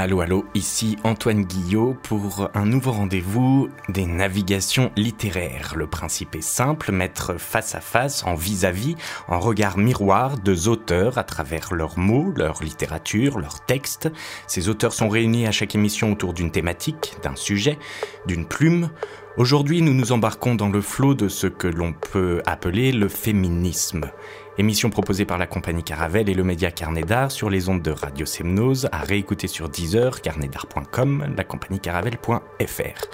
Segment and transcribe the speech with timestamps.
[0.00, 5.72] Allô, allô, ici Antoine Guillot pour un nouveau rendez-vous des navigations littéraires.
[5.74, 8.94] Le principe est simple, mettre face à face, en vis-à-vis,
[9.26, 14.08] en regard miroir, deux auteurs à travers leurs mots, leur littérature, leurs textes.
[14.46, 17.76] Ces auteurs sont réunis à chaque émission autour d'une thématique, d'un sujet,
[18.24, 18.90] d'une plume.
[19.38, 24.10] Aujourd'hui, nous nous embarquons dans le flot de ce que l'on peut appeler le féminisme.
[24.58, 27.92] Émission proposée par la compagnie Caravelle et le média Carnet d'Art sur les ondes de
[27.92, 33.06] Radio Semnose, à réécouter sur Deezer, carnetdart.com, la compagnie caravelle.fr.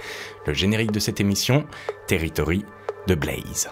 [0.47, 1.67] Le générique de cette émission,
[2.07, 2.65] Territory
[3.07, 3.69] de Blaze.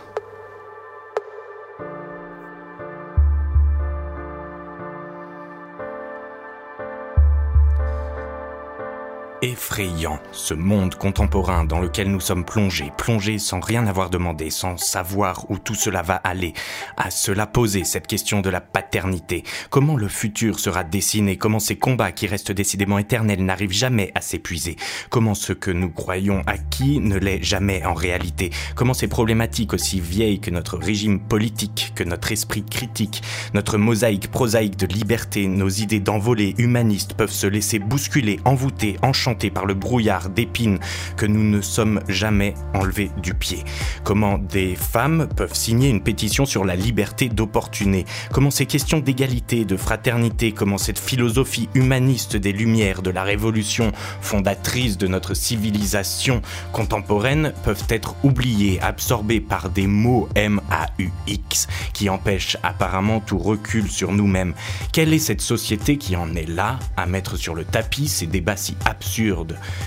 [9.42, 14.76] Effrayant, ce monde contemporain dans lequel nous sommes plongés, plongés sans rien avoir demandé, sans
[14.76, 16.52] savoir où tout cela va aller,
[16.96, 19.42] à cela poser cette question de la paternité.
[19.68, 24.20] Comment le futur sera dessiné, comment ces combats qui restent décidément éternels n'arrivent jamais à
[24.20, 24.76] s'épuiser,
[25.10, 29.98] comment ce que nous croyons acquis ne l'est jamais en réalité, comment ces problématiques aussi
[29.98, 33.22] vieilles que notre régime politique, que notre esprit critique,
[33.54, 39.31] notre mosaïque prosaïque de liberté, nos idées d'envolée humanistes peuvent se laisser bousculer, envoûter, enchanter
[39.32, 40.78] par le brouillard d'épines
[41.16, 43.64] que nous ne sommes jamais enlevés du pied.
[44.04, 48.04] Comment des femmes peuvent signer une pétition sur la liberté d'opportuner?
[48.30, 53.92] Comment ces questions d'égalité, de fraternité, comment cette philosophie humaniste des Lumières, de la Révolution,
[54.20, 62.58] fondatrice de notre civilisation contemporaine, peuvent être oubliées, absorbées par des mots M-A-U-X qui empêchent
[62.62, 64.54] apparemment tout recul sur nous-mêmes?
[64.92, 68.56] Quelle est cette société qui en est là à mettre sur le tapis ces débats
[68.56, 69.21] si absurdes?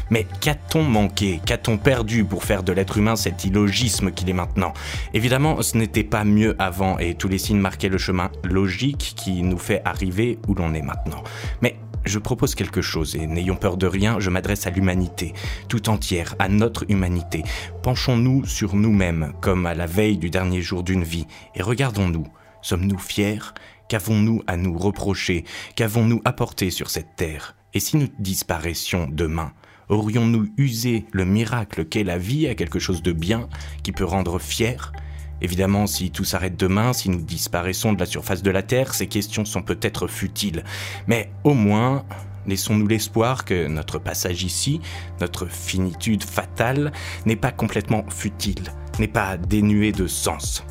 [0.09, 4.73] Mais qu'a-t-on manqué, qu'a-t-on perdu pour faire de l'être humain cet illogisme qu'il est maintenant?
[5.13, 9.43] Évidemment, ce n'était pas mieux avant et tous les signes marquaient le chemin logique qui
[9.43, 11.23] nous fait arriver où l'on est maintenant.
[11.61, 15.33] Mais je propose quelque chose et n'ayons peur de rien, je m'adresse à l'humanité,
[15.67, 17.43] tout entière, à notre humanité.
[17.81, 22.27] Penchons-nous sur nous-mêmes, comme à la veille du dernier jour d'une vie, et regardons-nous.
[22.61, 23.53] Sommes-nous fiers?
[23.89, 25.45] Qu'avons-nous à nous reprocher?
[25.75, 27.55] Qu'avons-nous apporté sur cette terre?
[27.75, 29.51] Et si nous disparaissions demain,
[29.89, 33.49] aurions-nous usé le miracle qu'est la vie à quelque chose de bien
[33.83, 34.93] qui peut rendre fier?
[35.41, 39.07] Évidemment, si tout s'arrête demain, si nous disparaissons de la surface de la Terre, ces
[39.07, 40.63] questions sont peut-être futiles.
[41.07, 42.05] Mais au moins,
[42.47, 44.79] laissons-nous l'espoir que notre passage ici,
[45.19, 46.93] notre finitude fatale,
[47.25, 50.63] n'est pas complètement futile, n'est pas dénué de sens.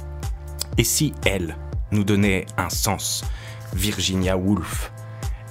[0.78, 1.58] Et si elle
[1.92, 3.22] nous donnait un sens?
[3.74, 4.93] Virginia Woolf,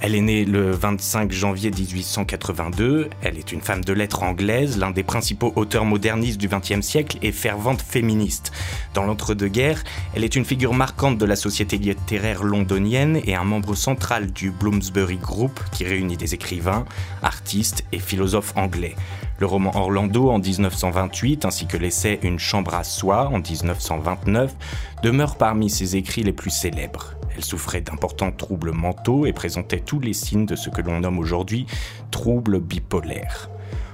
[0.06, 3.08] elle est née le 25 janvier 1882.
[3.22, 7.16] Elle est une femme de lettres anglaise, l'un des principaux auteurs modernistes du XXe siècle
[7.22, 8.52] et fervente féministe.
[8.92, 9.82] Dans l'entre-deux-guerres,
[10.14, 14.50] elle est une figure marquante de la société littéraire londonienne et un membre central du
[14.50, 16.84] Bloomsbury Group qui réunit des écrivains,
[17.22, 18.96] artistes et philosophes anglais.
[19.40, 24.54] Le roman Orlando en 1928 ainsi que l'essai Une chambre à soi en 1929
[25.02, 27.14] demeurent parmi ses écrits les plus célèbres.
[27.36, 31.18] Elle souffrait d'importants troubles mentaux et présentait tous les signes de ce que l'on nomme
[31.18, 31.66] aujourd'hui
[32.12, 33.50] troubles bipolaires.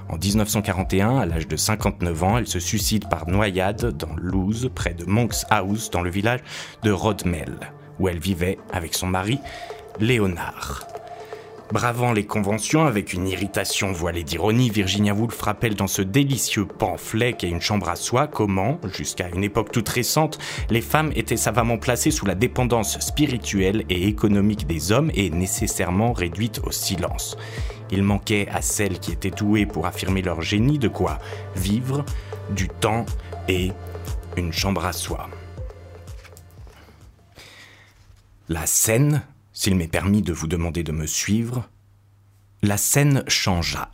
[0.09, 4.93] En 1941, à l'âge de 59 ans, elle se suicide par noyade dans l'Ouse, près
[4.93, 6.41] de Monk's House, dans le village
[6.83, 9.39] de Rodmel, où elle vivait avec son mari,
[9.99, 10.90] Léonard.
[11.71, 17.31] Bravant les conventions avec une irritation voilée d'ironie, Virginia Woolf rappelle dans ce délicieux pamphlet
[17.31, 20.37] qu'est une chambre à soi comment, jusqu'à une époque toute récente,
[20.69, 26.11] les femmes étaient savamment placées sous la dépendance spirituelle et économique des hommes et nécessairement
[26.11, 27.37] réduites au silence.
[27.89, 31.19] Il manquait à celles qui étaient douées pour affirmer leur génie de quoi
[31.55, 32.03] vivre,
[32.49, 33.05] du temps
[33.47, 33.71] et
[34.35, 35.29] une chambre à soi.
[38.49, 39.21] La scène
[39.61, 41.69] s'il m'est permis de vous demander de me suivre,
[42.63, 43.91] la scène changea.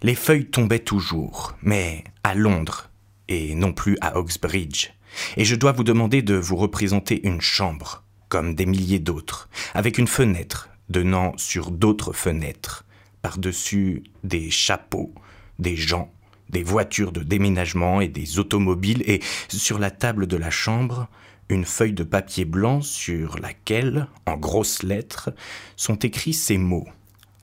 [0.00, 2.88] Les feuilles tombaient toujours, mais à Londres,
[3.28, 4.92] et non plus à Oxbridge,
[5.36, 9.98] et je dois vous demander de vous représenter une chambre, comme des milliers d'autres, avec
[9.98, 12.86] une fenêtre donnant sur d'autres fenêtres,
[13.20, 15.12] par-dessus des chapeaux,
[15.58, 16.10] des gens,
[16.48, 19.20] des voitures de déménagement et des automobiles, et
[19.50, 21.08] sur la table de la chambre,
[21.48, 25.30] une feuille de papier blanc sur laquelle, en grosses lettres,
[25.76, 26.88] sont écrits ces mots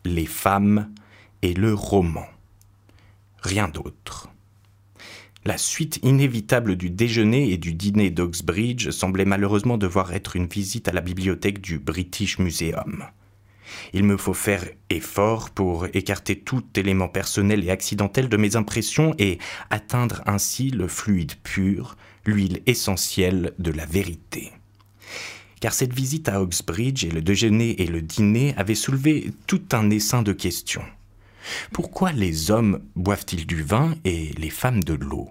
[0.05, 0.89] Les femmes
[1.41, 2.25] et le roman.
[3.41, 4.29] Rien d'autre.
[5.45, 10.88] La suite inévitable du déjeuner et du dîner d'Oxbridge semblait malheureusement devoir être une visite
[10.88, 13.05] à la bibliothèque du British Museum.
[13.91, 19.15] Il me faut faire effort pour écarter tout élément personnel et accidentel de mes impressions
[19.17, 19.38] et
[19.69, 24.51] atteindre ainsi le fluide pur, l'huile essentielle de la vérité.
[25.63, 29.89] car cette visite à Oxbridge et le déjeuner et le dîner avaient soulevé tout un
[29.91, 30.83] essaim de questions.
[31.71, 35.29] Pourquoi les hommes boivent-ils du vin et les femmes de l'eau?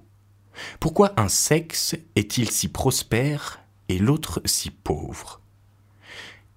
[0.81, 3.61] Pourquoi un sexe est-il si prospère
[3.91, 5.43] et l'autre si pauvre?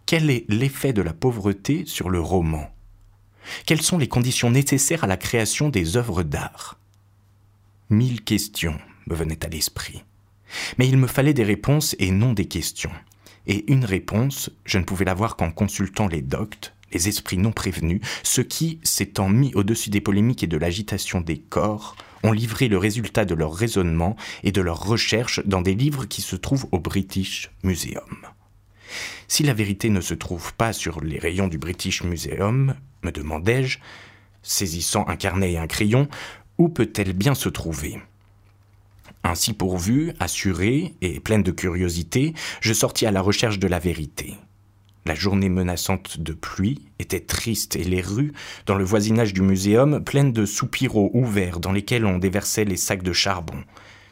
[0.06, 2.74] Quel est l'effet de la pauvreté sur le roman?
[3.66, 6.80] Quelles sont les conditions nécessaires à la création des œuvres d'art?
[7.90, 10.06] Mille questions me venaient à l'esprit.
[10.78, 12.92] Mais il me fallait des réponses et non des questions.
[13.48, 18.02] Et une réponse, je ne pouvais l'avoir qu'en consultant les doctes, les esprits non prévenus,
[18.24, 22.78] ceux qui, s'étant mis au-dessus des polémiques et de l'agitation des corps, ont livré le
[22.78, 26.80] résultat de leur raisonnement et de leurs recherches dans des livres qui se trouvent au
[26.80, 28.26] British Museum.
[29.28, 33.80] Si la vérité ne se trouve pas sur les rayons du British Museum, me demandai-je,
[34.42, 36.08] saisissant un carnet et un crayon,
[36.58, 38.00] où peut-elle bien se trouver?
[39.26, 44.36] Ainsi pourvue, assurée et pleine de curiosité, je sortis à la recherche de la vérité.
[45.08, 48.34] La journée menaçante de pluie était triste et les rues,
[48.66, 53.04] dans le voisinage du muséum, pleines de soupiraux ouverts dans lesquels on déversait les sacs
[53.04, 53.64] de charbon.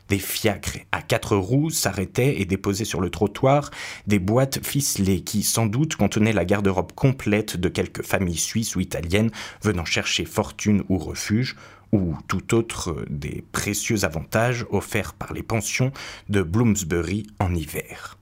[0.10, 3.72] Des fiacres à quatre roues s'arrêtaient et déposaient sur le trottoir
[4.06, 8.80] des boîtes ficelées qui, sans doute, contenaient la garde-robe complète de quelques familles suisses ou
[8.80, 9.32] italiennes
[9.64, 11.56] venant chercher fortune ou refuge,
[11.94, 15.94] ou tout autre des précieux avantages offerts par les pensions
[16.28, 18.18] de Bloomsbury en hiver.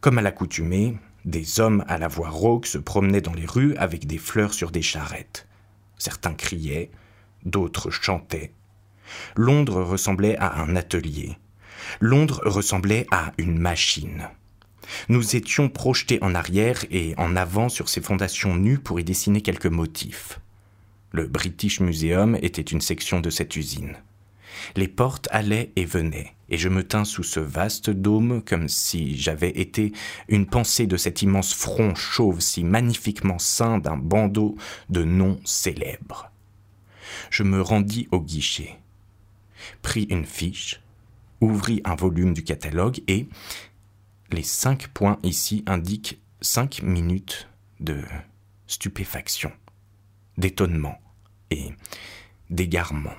[0.00, 4.06] Comme à l'accoutumée, des hommes à la voix rauque se promenaient dans les rues avec
[4.06, 5.48] des fleurs sur des charrettes.
[5.98, 6.92] Certains criaient,
[7.44, 8.52] d'autres chantaient.
[9.34, 11.36] Londres ressemblait à un atelier.
[11.98, 14.28] Londres ressemblait à une machine.
[15.08, 19.40] Nous étions projetés en arrière et en avant sur ces fondations nues pour y dessiner
[19.40, 20.38] quelques motifs.
[21.12, 23.96] Le British Museum était une section de cette usine.
[24.76, 29.16] Les portes allaient et venaient, et je me tins sous ce vaste dôme comme si
[29.16, 29.92] j'avais été
[30.28, 34.56] une pensée de cet immense front chauve si magnifiquement ceint d'un bandeau
[34.88, 36.30] de noms célèbres.
[37.30, 38.78] Je me rendis au guichet,
[39.82, 40.80] pris une fiche,
[41.40, 43.28] ouvris un volume du catalogue et
[44.30, 47.48] les cinq points ici indiquent cinq minutes
[47.80, 48.00] de
[48.68, 49.50] stupéfaction
[50.38, 50.98] d'étonnement
[51.50, 51.70] et
[52.50, 53.14] d'égarement.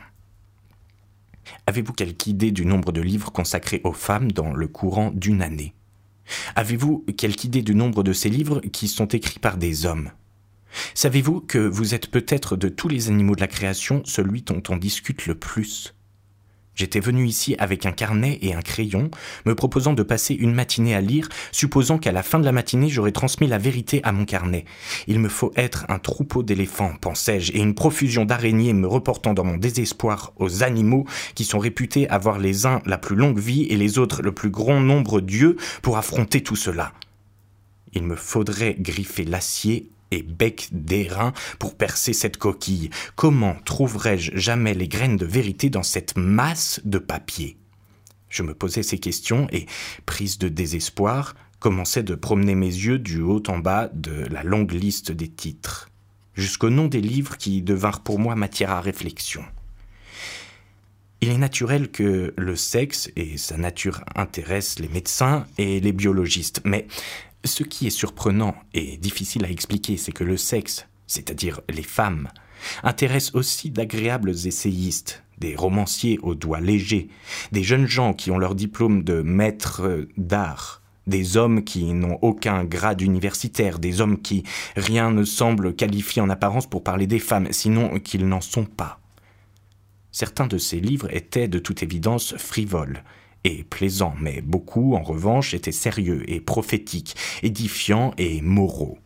[1.68, 5.74] Avez-vous quelque idée du nombre de livres consacrés aux femmes dans le courant d'une année?
[6.56, 10.12] Avez-vous quelque idée du nombre de ces livres qui sont écrits par des hommes?
[10.94, 14.78] Savez-vous que vous êtes peut-être de tous les animaux de la création celui dont on
[14.78, 15.94] discute le plus?
[16.76, 19.12] J'étais venu ici avec un carnet et un crayon,
[19.46, 22.90] me proposant de passer une matinée à lire, supposant qu'à la fin de la matinée
[22.90, 24.66] j'aurais transmis la vérité à mon carnet.
[25.08, 29.44] Il me faut être un troupeau d'éléphants, pensais-je, et une profusion d'araignées me reportant dans
[29.44, 33.78] mon désespoir aux animaux qui sont réputés avoir les uns la plus longue vie et
[33.78, 36.94] les autres le plus grand nombre d'yeux pour affronter tout cela.
[37.94, 42.90] Il me faudrait griffer l'acier et bec d'airain pour percer cette coquille.
[43.16, 47.58] Comment trouverais-je jamais les graines de vérité dans cette masse de papier?
[48.30, 49.66] Je me posais ces questions et,
[50.06, 54.72] prise de désespoir, commençais de promener mes yeux du haut en bas de la longue
[54.72, 55.90] liste des titres,
[56.34, 59.44] jusqu'au nom des livres qui devinrent pour moi matière à réflexion.
[61.24, 66.62] Il est naturel que le sexe et sa nature intéressent les médecins et les biologistes,
[66.66, 66.88] mais
[67.44, 72.30] ce qui est surprenant et difficile à expliquer, c'est que le sexe, c'est-à-dire les femmes,
[72.84, 77.10] intéresse aussi d'agréables essayistes, des romanciers aux doigts légers,
[77.52, 82.64] des jeunes gens qui ont leur diplôme de maître d'art, des hommes qui n'ont aucun
[82.64, 84.44] grade universitaire, des hommes qui
[84.76, 89.00] rien ne semble qualifier en apparence pour parler des femmes, sinon qu'ils n'en sont pas.
[90.12, 93.04] Certains de ces livres étaient de toute évidence frivoles,
[93.44, 98.98] et plaisants, mais beaucoup, en revanche, étaient sérieux et prophétiques, édifiants et moraux.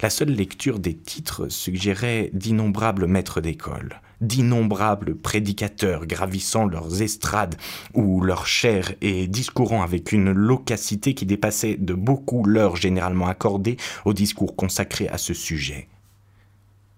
[0.00, 7.56] La seule lecture des titres suggérait d'innombrables maîtres d'école, d'innombrables prédicateurs gravissant leurs estrades
[7.94, 13.76] ou leurs chairs et discourant avec une loquacité qui dépassait de beaucoup l'heure généralement accordée
[14.04, 15.88] aux discours consacrés à ce sujet.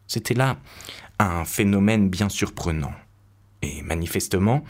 [0.06, 0.58] C'était là
[1.18, 2.92] un phénomène bien surprenant.
[3.62, 4.64] Et manifestement,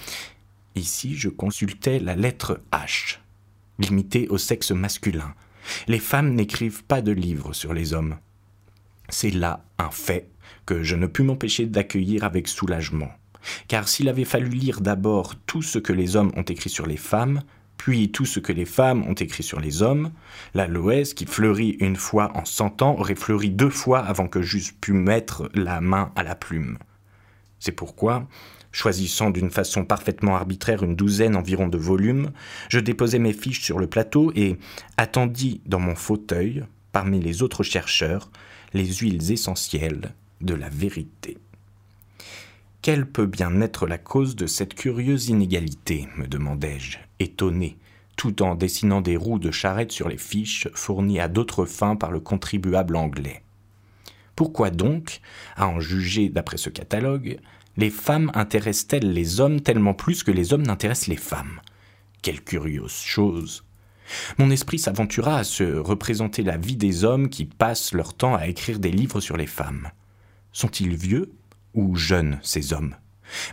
[0.77, 3.19] Ici, je consultais la lettre H,
[3.79, 5.35] limitée au sexe masculin.
[5.89, 8.17] Les femmes n'écrivent pas de livres sur les hommes.
[9.09, 10.29] C'est là un fait
[10.67, 13.11] que je ne pus m'empêcher d'accueillir avec soulagement.
[13.69, 16.97] Car s'il avait fallu lire d'abord tout ce que les hommes ont écrit sur les
[16.97, 17.43] femmes,
[17.77, 20.13] puis tout ce que les femmes ont écrit sur les hommes,
[20.53, 24.43] la Loès, qui fleurit une fois en cent ans, aurait fleuri deux fois avant que
[24.43, 26.79] j'eusse pu mettre la main à la plume.
[27.59, 28.29] C'est pourquoi
[28.73, 32.31] Choisissant d'une façon parfaitement arbitraire une douzaine environ de volumes,
[32.69, 34.59] je déposai mes fiches sur le plateau et
[34.97, 38.31] attendis dans mon fauteuil, parmi les autres chercheurs,
[38.73, 41.39] les huiles essentielles de la vérité.
[42.83, 47.77] Quelle peut bien être la cause de cette curieuse inégalité me demandai-je, étonné,
[48.17, 52.11] tout en dessinant des roues de charrette sur les fiches fournies à d'autres fins par
[52.11, 53.43] le contribuable anglais.
[54.37, 55.21] Pourquoi donc,
[55.57, 57.39] à en juger d'après ce catalogue,
[57.81, 61.61] les femmes intéressent-elles les hommes tellement plus que les hommes n'intéressent les femmes?
[62.21, 63.65] Quelle curieuse chose!
[64.37, 68.49] Mon esprit s'aventura à se représenter la vie des hommes qui passent leur temps à
[68.49, 69.89] écrire des livres sur les femmes.
[70.53, 71.33] Sont-ils vieux
[71.73, 72.97] ou jeunes, ces hommes?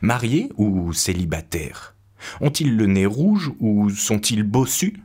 [0.02, 1.96] Mariés ou célibataires?
[2.42, 4.98] Ont-ils le nez rouge ou sont-ils bossus?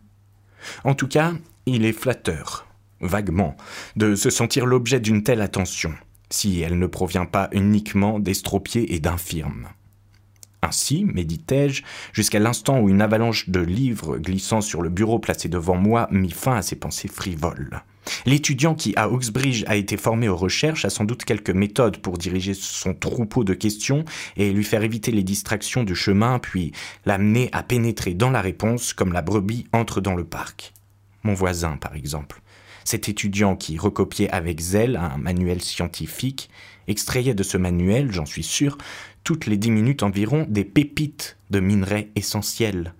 [0.82, 1.34] En tout cas,
[1.66, 2.66] il est flatteur,
[3.00, 3.56] vaguement,
[3.94, 5.94] de se sentir l'objet d'une telle attention,
[6.32, 9.68] si elle ne provient pas uniquement d'estropiés et d'infirmes.
[10.62, 15.74] Ainsi, méditai-je, jusqu'à l'instant où une avalanche de livres glissant sur le bureau placé devant
[15.74, 17.82] moi mit fin à ces pensées frivoles.
[18.26, 22.16] L'étudiant qui, à Oxbridge, a été formé aux recherches a sans doute quelques méthodes pour
[22.16, 24.04] diriger son troupeau de questions
[24.36, 26.72] et lui faire éviter les distractions du chemin, puis
[27.06, 30.72] l'amener à pénétrer dans la réponse comme la brebis entre dans le parc.
[31.24, 32.40] Mon voisin, par exemple.
[32.84, 36.50] Cet étudiant qui recopiait avec zèle un manuel scientifique
[36.88, 38.78] extrayait de ce manuel, j'en suis sûr,
[39.24, 42.94] toutes les dix minutes environ des pépites de minerais essentiels.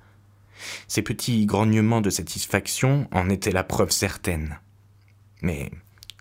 [0.86, 4.58] Ces petits grognements de satisfaction en étaient la preuve certaine.
[5.42, 5.72] Mais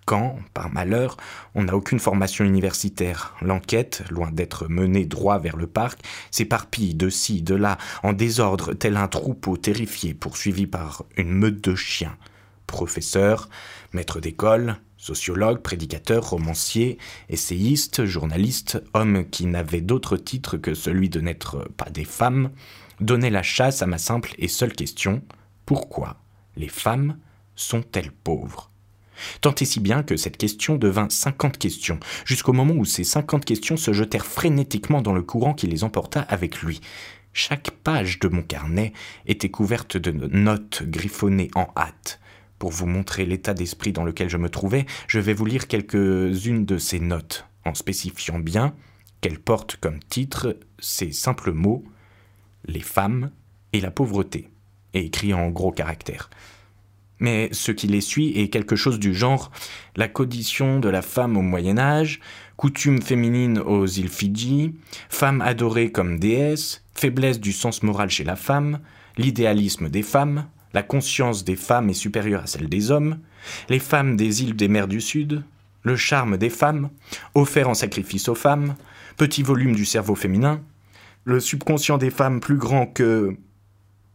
[0.05, 1.17] quand, par malheur,
[1.53, 5.99] on n'a aucune formation universitaire, l'enquête, loin d'être menée droit vers le parc,
[6.31, 11.63] s'éparpille de ci, de là, en désordre, tel un troupeau terrifié poursuivi par une meute
[11.63, 12.17] de chiens.
[12.67, 13.49] Professeurs,
[13.93, 21.19] maîtres d'école, sociologues, prédicateurs, romanciers, essayistes, journalistes, hommes qui n'avaient d'autre titre que celui de
[21.19, 22.51] n'être pas des femmes,
[22.99, 25.21] donnaient la chasse à ma simple et seule question
[25.65, 26.17] pourquoi
[26.55, 27.17] les femmes
[27.55, 28.71] sont-elles pauvres?
[29.41, 33.45] Tant et si bien que cette question devint cinquante questions, jusqu'au moment où ces cinquante
[33.45, 36.81] questions se jetèrent frénétiquement dans le courant qui les emporta avec lui.
[37.33, 38.93] Chaque page de mon carnet
[39.25, 42.19] était couverte de notes griffonnées en hâte.
[42.61, 46.63] Pour vous montrer l'état d'esprit dans lequel je me trouvais, je vais vous lire quelques-unes
[46.63, 48.75] de ces notes, en spécifiant bien
[49.19, 51.83] qu'elles portent comme titre ces simples mots
[52.65, 53.31] Les femmes
[53.73, 54.51] et la pauvreté,
[54.93, 56.29] et écrit en gros caractères
[57.19, 59.51] mais ce qui les suit est quelque chose du genre
[59.95, 62.19] la condition de la femme au Moyen Âge,
[62.57, 64.75] coutume féminine aux îles Fidji,
[65.09, 68.79] femme adorée comme déesse, faiblesse du sens moral chez la femme,
[69.17, 73.19] l'idéalisme des femmes, la conscience des femmes est supérieure à celle des hommes,
[73.69, 75.43] les femmes des îles des mers du Sud,
[75.83, 76.89] le charme des femmes,
[77.35, 78.75] offert en sacrifice aux femmes,
[79.17, 80.61] petit volume du cerveau féminin,
[81.23, 83.35] le subconscient des femmes plus grand que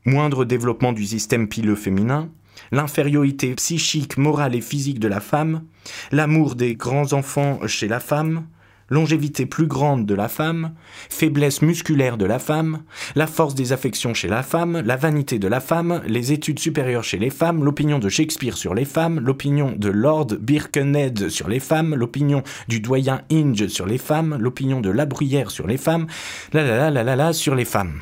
[0.04, 2.30] moindre développement du système pileux féminin,
[2.72, 5.64] l'infériorité psychique, morale et physique de la femme,
[6.12, 8.46] l'amour des grands enfants chez la femme,
[8.88, 10.74] longévité plus grande de la femme,
[11.08, 12.82] faiblesse musculaire de la femme,
[13.14, 17.04] la force des affections chez la femme, la vanité de la femme, les études supérieures
[17.04, 21.60] chez les femmes, l'opinion de Shakespeare sur les femmes, l'opinion de Lord Birkenhead sur les
[21.60, 26.06] femmes, l'opinion du doyen Inge sur les femmes, l'opinion de La Bruyère sur les femmes,
[26.52, 28.00] la la la la la la sur les femmes.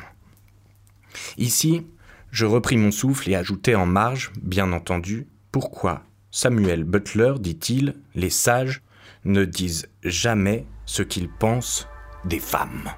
[1.37, 1.83] Ici,
[2.31, 8.29] je repris mon souffle et ajoutai en marge, bien entendu, pourquoi Samuel Butler, dit-il, les
[8.29, 8.81] sages
[9.23, 11.87] ne disent jamais ce qu'ils pensent
[12.25, 12.89] des femmes.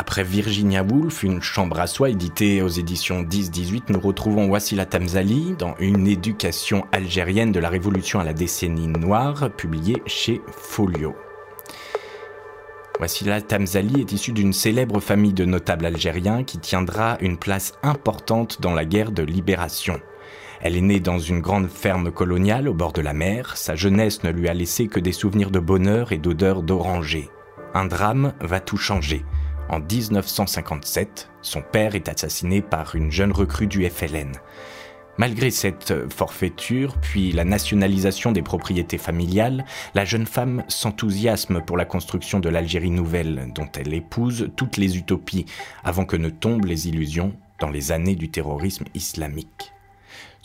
[0.00, 5.54] Après Virginia Woolf, une chambre à soi éditée aux éditions 10-18, nous retrouvons Wassila Tamzali
[5.58, 11.14] dans Une éducation algérienne de la révolution à la décennie noire, publiée chez Folio.
[12.98, 18.62] Wassila Tamzali est issue d'une célèbre famille de notables algériens qui tiendra une place importante
[18.62, 20.00] dans la guerre de libération.
[20.62, 23.54] Elle est née dans une grande ferme coloniale au bord de la mer.
[23.58, 27.28] Sa jeunesse ne lui a laissé que des souvenirs de bonheur et d'odeur d'oranger.
[27.74, 29.26] Un drame va tout changer.
[29.70, 34.32] En 1957, son père est assassiné par une jeune recrue du FLN.
[35.16, 41.84] Malgré cette forfaiture, puis la nationalisation des propriétés familiales, la jeune femme s'enthousiasme pour la
[41.84, 45.46] construction de l'Algérie nouvelle, dont elle épouse toutes les utopies,
[45.84, 49.72] avant que ne tombent les illusions dans les années du terrorisme islamique.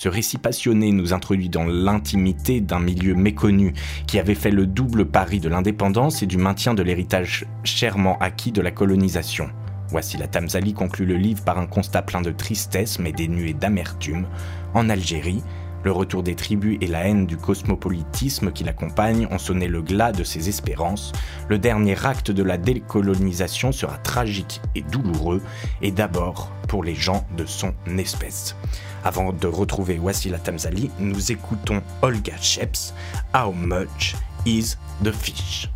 [0.05, 3.74] Ce récit passionné nous introduit dans l'intimité d'un milieu méconnu
[4.05, 8.51] qui avait fait le double pari de l'indépendance et du maintien de l'héritage chèrement acquis
[8.51, 9.50] de la colonisation.
[9.88, 14.27] Voici la Tamzali conclut le livre par un constat plein de tristesse mais dénué d'amertume.
[14.75, 15.41] En Algérie,
[15.85, 20.11] le retour des tribus et la haine du cosmopolitisme qui l'accompagne ont sonné le glas
[20.11, 21.13] de ses espérances.
[21.47, 25.43] Le dernier acte de la décolonisation sera tragique et douloureux,
[25.83, 28.55] et d'abord pour les gens de son espèce.
[29.03, 32.91] Avant de retrouver Wassila Tamzali, nous écoutons Olga Sheps,
[33.35, 34.15] How Much
[34.47, 35.69] is the Fish?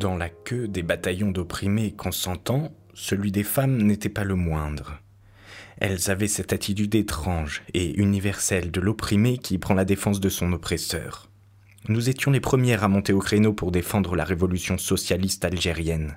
[0.00, 5.00] Dans la queue des bataillons d'opprimés consentants, celui des femmes n'était pas le moindre.
[5.78, 10.52] Elles avaient cette attitude étrange et universelle de l'opprimé qui prend la défense de son
[10.52, 11.28] oppresseur.
[11.88, 16.16] Nous étions les premières à monter au créneau pour défendre la révolution socialiste algérienne.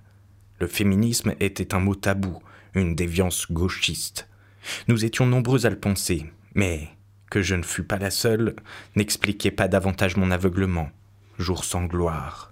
[0.59, 2.37] Le féminisme était un mot tabou,
[2.75, 4.29] une déviance gauchiste.
[4.89, 6.87] Nous étions nombreux à le penser, mais
[7.31, 8.55] que je ne fus pas la seule
[8.95, 10.91] n'expliquait pas davantage mon aveuglement.
[11.39, 12.50] Jour sans gloire.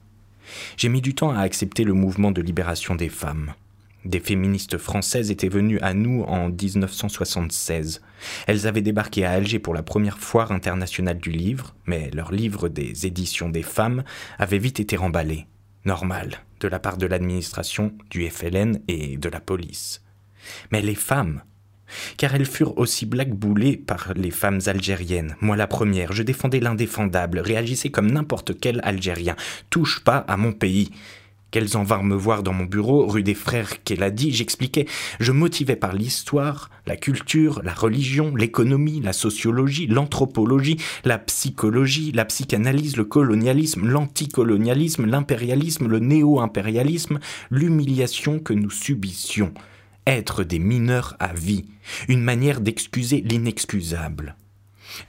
[0.77, 3.53] J'ai mis du temps à accepter le mouvement de libération des femmes.
[4.05, 8.01] Des féministes françaises étaient venues à nous en 1976.
[8.47, 12.69] Elles avaient débarqué à Alger pour la première foire internationale du livre, mais leur livre
[12.69, 14.03] des éditions des femmes
[14.37, 15.47] avait vite été remballé.
[15.85, 20.01] Normal, de la part de l'administration, du FLN et de la police.
[20.71, 21.41] Mais les femmes,
[22.17, 25.35] car elles furent aussi blackboulées par les femmes algériennes.
[25.41, 29.35] Moi la première, je défendais l'indéfendable, réagissais comme n'importe quel Algérien.
[29.69, 30.89] Touche pas à mon pays.
[31.51, 33.73] Qu'elles en vinrent me voir dans mon bureau, rue des Frères
[34.11, 34.85] dit, j'expliquais,
[35.19, 42.25] je motivais par l'histoire, la culture, la religion, l'économie, la sociologie, l'anthropologie, la psychologie, la
[42.25, 49.51] psychanalyse, le colonialisme, l'anticolonialisme, l'impérialisme, le néo-impérialisme, l'humiliation que nous subissions.
[50.07, 51.65] Être des mineurs à vie,
[52.07, 54.35] une manière d'excuser l'inexcusable.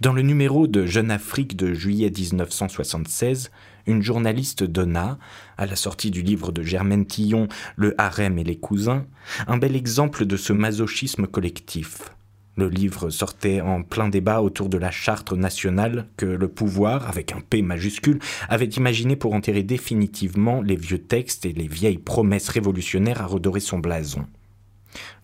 [0.01, 3.51] Dans le numéro de Jeune Afrique de juillet 1976,
[3.87, 5.19] une journaliste donna,
[5.57, 9.07] à la sortie du livre de Germaine Tillon, Le harem et les cousins,
[9.47, 12.11] un bel exemple de ce masochisme collectif.
[12.57, 17.33] Le livre sortait en plein débat autour de la charte nationale que le pouvoir, avec
[17.33, 22.49] un P majuscule, avait imaginé pour enterrer définitivement les vieux textes et les vieilles promesses
[22.49, 24.27] révolutionnaires à redorer son blason.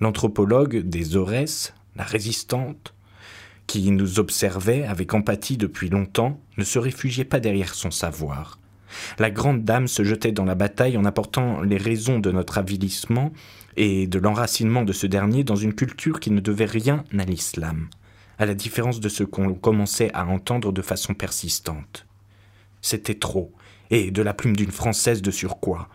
[0.01, 2.95] L'anthropologue des Aurès, la résistante,
[3.67, 8.59] qui nous observait avec empathie depuis longtemps, ne se réfugiait pas derrière son savoir.
[9.19, 13.33] La grande dame se jetait dans la bataille en apportant les raisons de notre avilissement
[13.77, 17.89] et de l'enracinement de ce dernier dans une culture qui ne devait rien à l'islam,
[18.39, 22.07] à la différence de ce qu'on commençait à entendre de façon persistante.
[22.81, 23.53] C'était trop,
[23.91, 25.89] et de la plume d'une Française de surcroît.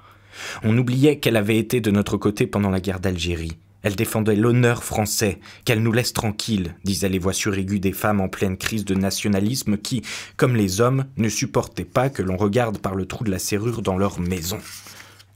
[0.63, 4.83] On oubliait qu'elle avait été de notre côté pendant la guerre d'Algérie, elle défendait l'honneur
[4.83, 8.93] français, qu'elle nous laisse tranquilles, disaient les voix suraiguës des femmes en pleine crise de
[8.93, 10.03] nationalisme qui,
[10.37, 13.81] comme les hommes, ne supportaient pas que l'on regarde par le trou de la serrure
[13.81, 14.59] dans leur maison.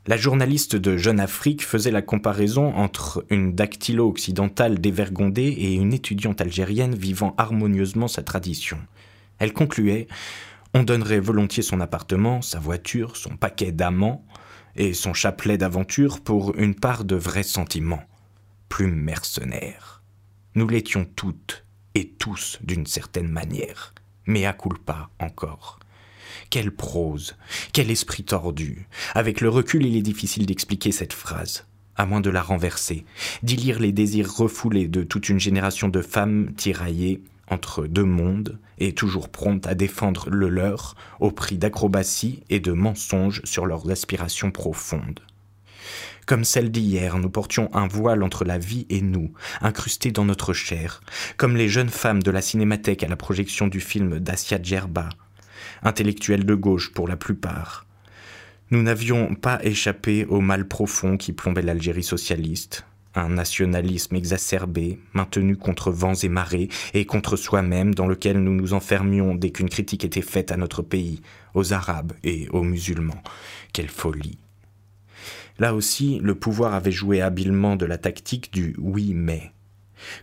[0.07, 5.93] La journaliste de Jeune Afrique faisait la comparaison entre une dactylo occidentale dévergondée et une
[5.93, 8.77] étudiante algérienne vivant harmonieusement sa tradition.
[9.39, 10.07] Elle concluait
[10.75, 14.23] On donnerait volontiers son appartement, sa voiture, son paquet d'amants
[14.75, 18.03] et son chapelet d'aventure pour une part de vrais sentiments
[18.75, 20.03] plus mercenaires.
[20.53, 23.93] Nous l'étions toutes et tous d'une certaine manière,
[24.25, 25.79] mais à culpa encore.
[26.49, 27.37] Quelle prose,
[27.71, 28.89] quel esprit tordu.
[29.13, 33.05] Avec le recul, il est difficile d'expliquer cette phrase, à moins de la renverser,
[33.43, 38.59] d'y lire les désirs refoulés de toute une génération de femmes tiraillées entre deux mondes
[38.77, 43.89] et toujours promptes à défendre le leur au prix d'acrobaties et de mensonges sur leurs
[43.89, 45.21] aspirations profondes.
[46.25, 50.53] Comme celle d'hier, nous portions un voile entre la vie et nous, incrusté dans notre
[50.53, 51.01] chair,
[51.37, 55.09] comme les jeunes femmes de la cinémathèque à la projection du film d'Asia Djerba,
[55.83, 57.85] intellectuelles de gauche pour la plupart.
[58.71, 65.55] Nous n'avions pas échappé au mal profond qui plombait l'Algérie socialiste, un nationalisme exacerbé, maintenu
[65.55, 70.03] contre vents et marées, et contre soi-même, dans lequel nous nous enfermions dès qu'une critique
[70.03, 71.21] était faite à notre pays,
[71.53, 73.21] aux Arabes et aux musulmans.
[73.73, 74.39] Quelle folie.
[75.59, 79.51] Là aussi, le pouvoir avait joué habilement de la tactique du oui mais.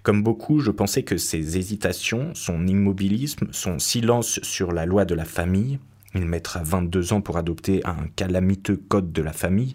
[0.03, 5.14] Comme beaucoup, je pensais que ses hésitations, son immobilisme, son silence sur la loi de
[5.14, 5.79] la famille,
[6.14, 9.75] il mettra 22 ans pour adopter un calamiteux code de la famille,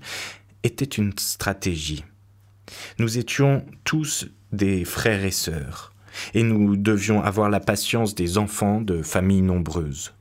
[0.64, 2.06] était une stratégie.
[3.00, 5.94] Nous étions tous des frères et sœurs,
[6.34, 10.14] et nous devions avoir la patience des enfants de familles nombreuses.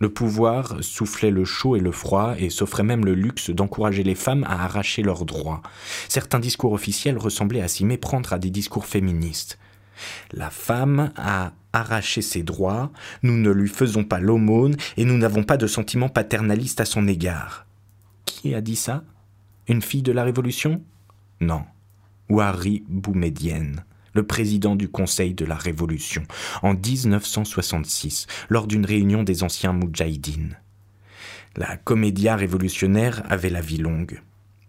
[0.00, 4.14] Le pouvoir soufflait le chaud et le froid et s'offrait même le luxe d'encourager les
[4.14, 5.62] femmes à arracher leurs droits.
[6.08, 9.58] Certains discours officiels ressemblaient à s'y méprendre à des discours féministes.
[10.32, 15.42] La femme a arraché ses droits, nous ne lui faisons pas l'aumône et nous n'avons
[15.42, 17.66] pas de sentiments paternalistes à son égard.
[18.24, 19.02] Qui a dit ça?
[19.66, 20.82] Une fille de la Révolution?
[21.40, 21.64] Non.
[22.30, 23.84] Ouari Boumedienne
[24.18, 26.24] le président du Conseil de la Révolution,
[26.64, 30.58] en 1966, lors d'une réunion des anciens Moudjahidines.
[31.54, 34.20] La comédia révolutionnaire avait la vie longue.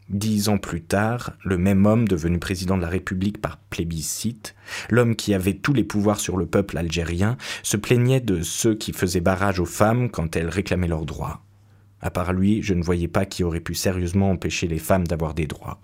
[0.10, 4.54] Dix ans plus tard, le même homme devenu président de la République par plébiscite,
[4.92, 8.94] l'homme qui avait tous les pouvoirs sur le peuple algérien, se plaignait de ceux qui
[8.94, 11.42] faisaient barrage aux femmes quand elles réclamaient leurs droits.
[12.02, 15.34] À part lui, je ne voyais pas qui aurait pu sérieusement empêcher les femmes d'avoir
[15.34, 15.82] des droits.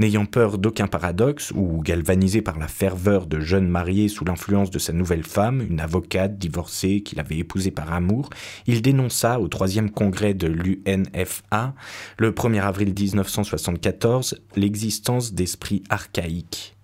[0.00, 4.80] N'ayant peur d'aucun paradoxe, ou galvanisé par la ferveur de jeunes mariés sous l'influence de
[4.80, 8.28] sa nouvelle femme, une avocate divorcée qu'il avait épousée par amour,
[8.66, 11.74] il dénonça au troisième congrès de l'UNFA,
[12.18, 16.74] le 1er avril 1974, l'existence d'esprits archaïques.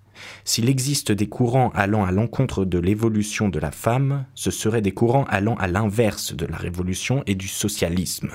[0.45, 4.93] S'il existe des courants allant à l'encontre de l'évolution de la femme, ce seraient des
[4.93, 8.31] courants allant à l'inverse de la révolution et du socialisme.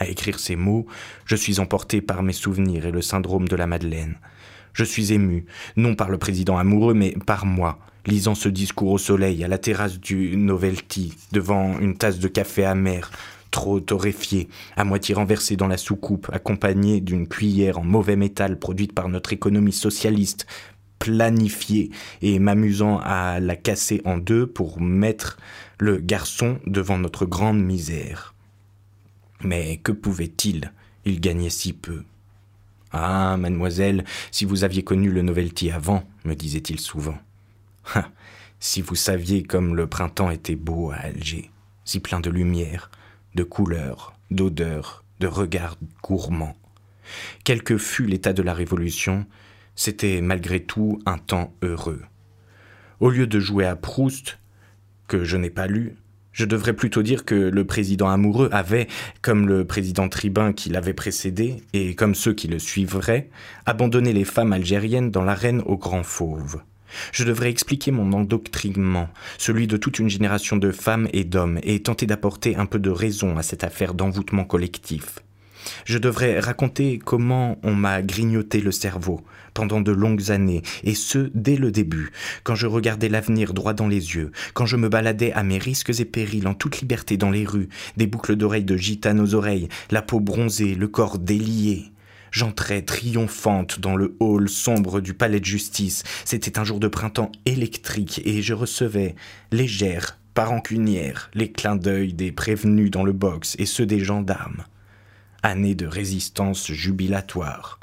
[0.00, 0.86] À écrire ces mots,
[1.26, 4.16] je suis emporté par mes souvenirs et le syndrome de la Madeleine.
[4.72, 5.44] Je suis ému,
[5.76, 9.58] non par le président amoureux, mais par moi, lisant ce discours au soleil, à la
[9.58, 13.10] terrasse du Novelty, devant une tasse de café amer,
[13.50, 18.94] trop torréfié, à moitié renversé dans la soucoupe, accompagné d'une cuillère en mauvais métal produite
[18.94, 20.46] par notre économie socialiste,
[20.98, 21.90] planifiée
[22.22, 25.36] et m'amusant à la casser en deux pour mettre
[25.78, 28.29] le garçon devant notre grande misère.
[29.42, 30.72] Mais que pouvait-il
[31.04, 32.04] Il gagnait si peu.
[32.92, 37.18] Ah, mademoiselle, si vous aviez connu le novelty avant, me disait-il souvent.
[37.94, 38.10] Ah,
[38.58, 41.50] si vous saviez comme le printemps était beau à Alger,
[41.84, 42.90] si plein de lumière,
[43.34, 46.56] de couleurs, d'odeurs, de regards gourmands.
[47.44, 49.26] Quel que fût l'état de la Révolution,
[49.76, 52.02] c'était malgré tout un temps heureux.
[53.00, 54.38] Au lieu de jouer à Proust,
[55.08, 55.96] que je n'ai pas lu,
[56.40, 58.88] je devrais plutôt dire que le président amoureux avait,
[59.20, 63.28] comme le président tribun qui l'avait précédé, et comme ceux qui le suivraient,
[63.66, 66.62] abandonné les femmes algériennes dans l'arène aux grands fauves.
[67.12, 71.82] Je devrais expliquer mon endoctrinement, celui de toute une génération de femmes et d'hommes, et
[71.82, 75.18] tenter d'apporter un peu de raison à cette affaire d'envoûtement collectif.
[75.84, 79.20] Je devrais raconter comment on m'a grignoté le cerveau
[79.54, 82.12] pendant de longues années, et ce dès le début,
[82.44, 85.98] quand je regardais l'avenir droit dans les yeux, quand je me baladais à mes risques
[85.98, 89.68] et périls en toute liberté dans les rues, des boucles d'oreilles de gitane aux oreilles,
[89.90, 91.92] la peau bronzée, le corps délié.
[92.30, 96.04] J'entrais triomphante dans le hall sombre du palais de justice.
[96.24, 99.16] C'était un jour de printemps électrique et je recevais,
[99.50, 104.64] légère, par rancunière, les clins d'œil des prévenus dans le box et ceux des gendarmes
[105.42, 107.80] année de résistance jubilatoire.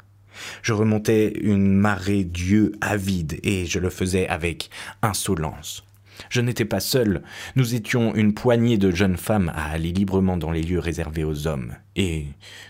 [0.62, 4.70] Je remontais une marée d'yeux avides et je le faisais avec
[5.02, 5.84] insolence.
[6.30, 7.22] Je n'étais pas seul,
[7.56, 11.46] nous étions une poignée de jeunes femmes à aller librement dans les lieux réservés aux
[11.46, 12.26] hommes, et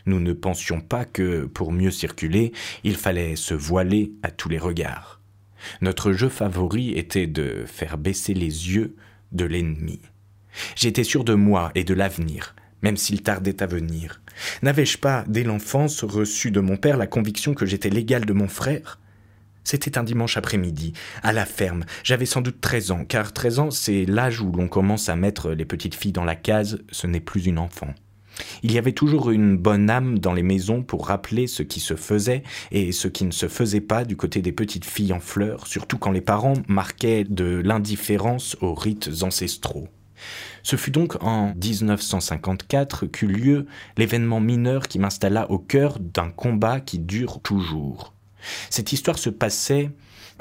[0.07, 2.53] nous ne pensions pas que, pour mieux circuler,
[2.85, 5.21] il fallait se voiler à tous les regards.
[5.81, 8.95] Notre jeu favori était de faire baisser les yeux
[9.33, 10.01] de l'ennemi.
[10.77, 14.21] J'étais sûr de moi et de l'avenir, même s'il tardait à venir.
[14.63, 18.49] N'avais-je pas, dès l'enfance, reçu de mon père la conviction que j'étais l'égal de mon
[18.49, 18.99] frère?
[19.65, 21.85] C'était un dimanche après-midi, à la ferme.
[22.03, 25.51] J'avais sans doute treize ans, car treize ans, c'est l'âge où l'on commence à mettre
[25.51, 27.95] les petites filles dans la case, ce n'est plus une enfant.
[28.63, 31.97] Il y avait toujours une bonne âme dans les maisons pour rappeler ce qui se
[31.97, 35.67] faisait et ce qui ne se faisait pas du côté des petites filles en fleurs,
[35.67, 39.89] surtout quand les parents marquaient de l'indifférence aux rites ancestraux.
[40.63, 46.81] Ce fut donc en 1954 qu'eut lieu l'événement mineur qui m'installa au cœur d'un combat
[46.81, 48.15] qui dure toujours.
[48.71, 49.91] Cette histoire se passait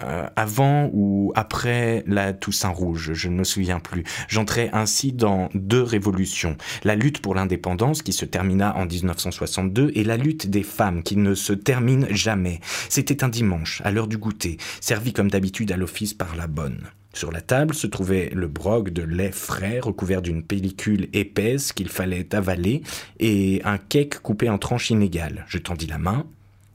[0.03, 4.03] euh, avant ou après la Toussaint Rouge, je ne me souviens plus.
[4.27, 6.55] J'entrais ainsi dans deux révolutions.
[6.83, 11.17] La lutte pour l'indépendance qui se termina en 1962 et la lutte des femmes qui
[11.17, 12.59] ne se termine jamais.
[12.89, 16.87] C'était un dimanche, à l'heure du goûter, servi comme d'habitude à l'office par la bonne.
[17.17, 21.89] Sur la table se trouvait le broc de lait frais recouvert d'une pellicule épaisse qu'il
[21.89, 22.83] fallait avaler
[23.19, 25.43] et un cake coupé en tranches inégales.
[25.47, 26.27] Je tendis la main.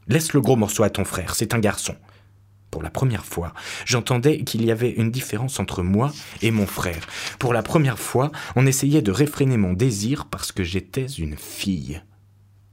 [0.08, 1.94] Laisse le gros morceau à ton frère, c'est un garçon.
[2.72, 7.06] Pour la première fois, j'entendais qu'il y avait une différence entre moi et mon frère.
[7.38, 12.02] Pour la première fois, on essayait de réfréner mon désir parce que j'étais une fille.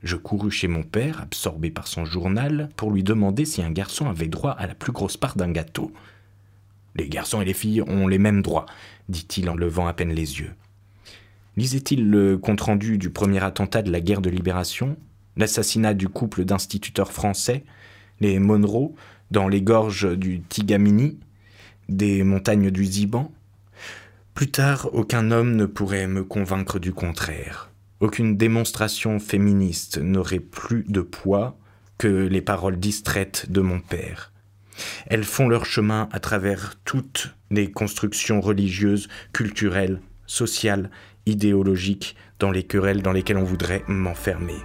[0.01, 4.10] Je courus chez mon père, absorbé par son journal, pour lui demander si un garçon
[4.10, 5.93] avait droit à la plus grosse part d'un gâteau.
[6.95, 8.65] Les garçons et les filles ont les mêmes droits,
[9.10, 10.52] dit-il en levant à peine les yeux.
[11.58, 14.97] Lisait-il le compte-rendu du premier attentat de la guerre de libération,
[15.36, 17.63] l'assassinat du couple d'instituteurs français,
[18.19, 18.93] les Monroe
[19.32, 21.17] dans les gorges du Tigamini,
[21.88, 23.32] des montagnes du Ziban
[24.34, 27.69] Plus tard, aucun homme ne pourrait me convaincre du contraire.
[27.99, 31.58] Aucune démonstration féministe n'aurait plus de poids
[31.97, 34.32] que les paroles distraites de mon père.
[35.07, 40.89] Elles font leur chemin à travers toutes les constructions religieuses, culturelles, sociales,
[41.25, 44.57] idéologiques, dans les querelles dans lesquelles on voudrait m'enfermer.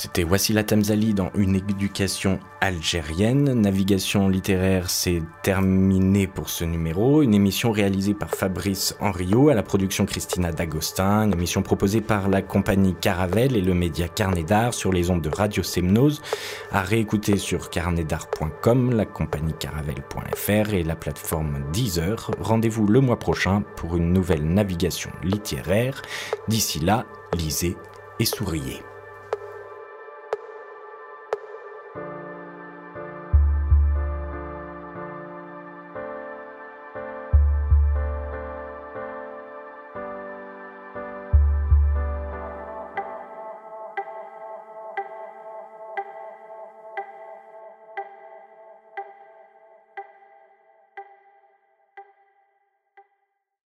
[0.00, 3.52] C'était Wassila Tamzali dans Une éducation algérienne.
[3.60, 7.20] Navigation littéraire, c'est terminé pour ce numéro.
[7.22, 11.24] Une émission réalisée par Fabrice Henriot, à la production Christina D'Agostin.
[11.24, 15.20] Une émission proposée par la compagnie Caravelle et le média Carnet d'Art sur les ondes
[15.20, 16.22] de Radio Semnose.
[16.70, 22.30] À réécouter sur carnetdart.com, la compagnie caravelle.fr et la plateforme Deezer.
[22.38, 26.02] Rendez-vous le mois prochain pour une nouvelle navigation littéraire.
[26.46, 27.76] D'ici là, lisez
[28.20, 28.80] et souriez.